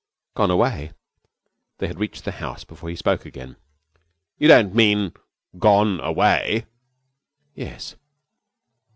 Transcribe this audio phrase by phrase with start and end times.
[0.33, 0.93] 'Gone away.'
[1.77, 3.55] They had reached the house before he spoke again.
[4.39, 5.13] 'You don't mean
[5.59, 6.65] gone away?'
[7.53, 7.95] 'Yes.'